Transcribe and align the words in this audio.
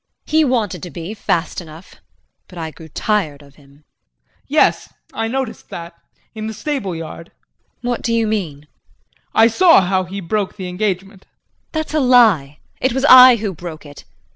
He 0.25 0.43
wanted 0.43 0.81
to 0.81 0.89
be, 0.89 1.13
fast 1.13 1.61
enough, 1.61 1.97
but 2.47 2.57
I 2.57 2.71
grew 2.71 2.87
tired 2.87 3.43
of 3.43 3.53
him. 3.53 3.83
JEAN. 3.83 3.83
Yes 4.47 4.93
I 5.13 5.27
noticed 5.27 5.69
that 5.69 5.95
in 6.33 6.47
the 6.47 6.55
stable 6.55 6.95
yard! 6.95 7.27
JULIE. 7.83 7.87
What 7.91 8.01
do 8.01 8.11
you 8.11 8.25
mean? 8.25 8.61
JEAN. 8.61 8.67
I 9.35 9.45
saw 9.47 9.79
how 9.81 10.05
he 10.05 10.19
broke 10.19 10.55
the 10.55 10.67
engagement. 10.67 11.25
JULIE. 11.29 11.69
That's 11.73 11.93
a 11.93 11.99
lie. 11.99 12.57
It 12.79 12.93
was 12.93 13.05
I 13.05 13.35
who 13.35 13.53
broke 13.53 13.85
it. 13.85 14.03